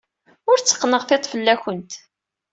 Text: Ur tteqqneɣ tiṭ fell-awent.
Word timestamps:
Ur 0.49 0.57
tteqqneɣ 0.59 1.01
tiṭ 1.05 1.23
fell-awent. 1.31 1.91